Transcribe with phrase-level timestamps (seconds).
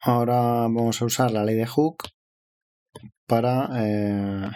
[0.00, 2.10] ahora vamos a usar la ley de Hooke
[3.26, 4.50] para, eh,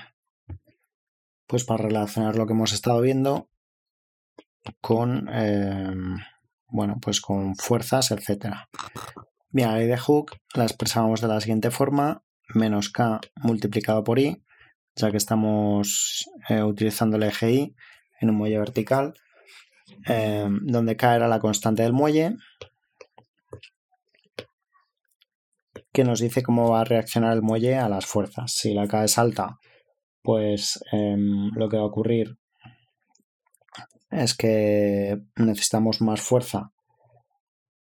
[1.47, 3.49] pues para relacionar lo que hemos estado viendo
[4.81, 5.95] con, eh,
[6.69, 8.69] bueno, pues con fuerzas, etcétera.
[9.51, 12.23] Bien, la ley de Hooke la expresamos de la siguiente forma,
[12.55, 14.43] menos k multiplicado por i,
[14.95, 17.77] ya que estamos eh, utilizando el eje i
[18.21, 19.15] en un muelle vertical,
[20.07, 22.37] donde k era la constante del muelle,
[25.93, 28.53] que nos dice cómo va a reaccionar el muelle a las fuerzas.
[28.53, 29.59] Si la K es alta,
[30.23, 32.39] pues em, lo que va a ocurrir
[34.11, 36.73] es que necesitamos más fuerza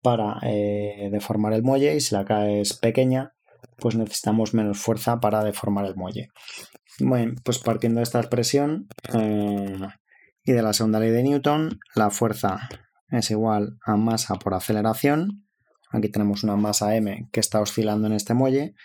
[0.02, 3.34] para eh, deformar el muelle y si la K es pequeña,
[3.78, 6.30] pues necesitamos menos fuerza para deformar el muelle.
[7.00, 9.88] Bueno, pues partiendo de esta expresión eh,
[10.44, 12.70] y de la segunda ley de Newton, la fuerza
[13.10, 15.49] es igual a masa por aceleración
[15.92, 18.76] Aquí tenemos una masa m que está oscilando en este muelle.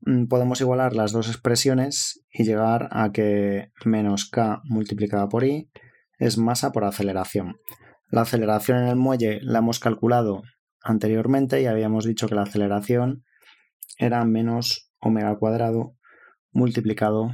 [0.00, 5.70] Mm, podemos igualar las dos expresiones y llegar a que menos k multiplicada por i
[6.18, 7.56] es masa por aceleración.
[8.10, 10.42] La aceleración en el muelle la hemos calculado
[10.82, 13.24] anteriormente y habíamos dicho que la aceleración
[13.98, 15.96] era menos omega cuadrado
[16.52, 17.30] multiplicado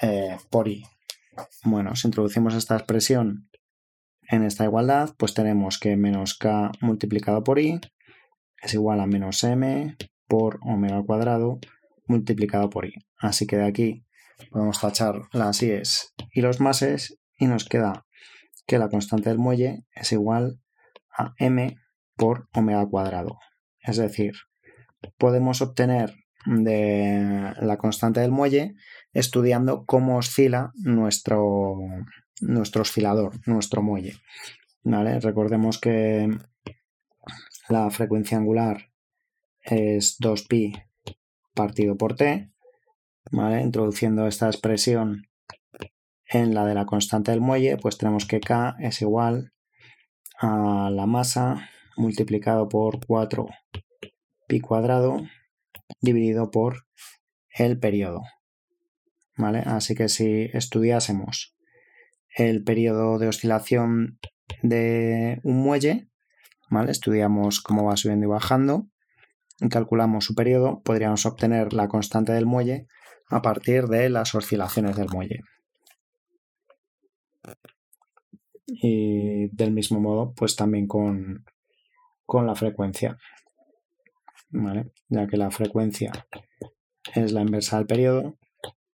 [0.00, 0.84] eh, por i.
[1.64, 3.50] Bueno, si introducimos esta expresión
[4.22, 7.80] en esta igualdad, pues tenemos que menos k multiplicado por i
[8.60, 11.58] es igual a menos m por omega cuadrado
[12.06, 12.94] multiplicado por i.
[13.18, 14.04] Así que de aquí
[14.50, 18.06] podemos tachar las i's y los mases y nos queda
[18.66, 20.60] que la constante del muelle es igual
[21.16, 21.76] a m
[22.16, 23.38] por omega cuadrado.
[23.80, 24.34] Es decir,
[25.16, 26.14] podemos obtener
[26.46, 28.74] de la constante del muelle
[29.12, 31.76] estudiando cómo oscila nuestro,
[32.40, 34.14] nuestro oscilador, nuestro muelle.
[34.82, 35.20] ¿Vale?
[35.20, 36.30] Recordemos que
[37.68, 38.90] la frecuencia angular
[39.62, 40.84] es 2pi
[41.54, 42.50] partido por t,
[43.30, 43.62] ¿vale?
[43.62, 45.26] Introduciendo esta expresión
[46.26, 49.52] en la de la constante del muelle, pues tenemos que k es igual
[50.38, 53.46] a la masa multiplicado por 4
[54.48, 55.22] pi cuadrado
[56.00, 56.86] dividido por
[57.50, 58.22] el periodo.
[59.36, 59.60] ¿Vale?
[59.60, 61.56] Así que si estudiásemos
[62.36, 64.18] el periodo de oscilación
[64.62, 66.09] de un muelle,
[66.88, 68.86] Estudiamos cómo va subiendo y bajando
[69.60, 72.86] y calculamos su periodo, podríamos obtener la constante del muelle
[73.28, 75.40] a partir de las oscilaciones del muelle.
[78.66, 81.44] Y del mismo modo, pues también con,
[82.32, 83.18] la frecuencia.
[85.08, 86.12] Ya que la frecuencia
[87.14, 88.38] es la inversa del periodo,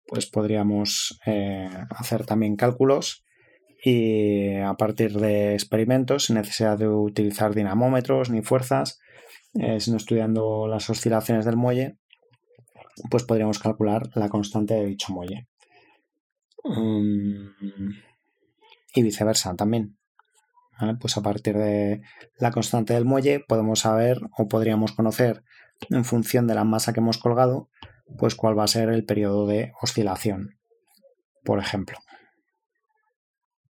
[0.07, 3.26] pues podríamos eh, hacer también cálculos
[3.89, 8.99] y a partir de experimentos sin necesidad de utilizar dinamómetros ni fuerzas,
[9.55, 11.97] eh, sino estudiando las oscilaciones del muelle,
[13.13, 15.47] pues podríamos calcular la constante de dicho muelle.
[16.65, 17.47] Mm,
[18.93, 19.97] y viceversa también.
[21.01, 22.03] Pues a partir de
[22.41, 25.45] la constante del muelle podemos saber o podríamos conocer
[25.91, 27.71] en función de la masa que hemos colgado,
[28.19, 30.59] pues cuál va a ser el periodo de oscilación,
[31.45, 31.99] por ejemplo.